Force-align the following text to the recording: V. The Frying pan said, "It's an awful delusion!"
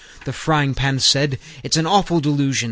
V. 0.01 0.21
The 0.25 0.33
Frying 0.33 0.73
pan 0.73 0.97
said, 0.99 1.37
"It's 1.61 1.77
an 1.77 1.85
awful 1.85 2.21
delusion!" 2.21 2.59